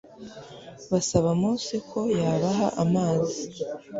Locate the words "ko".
1.89-1.99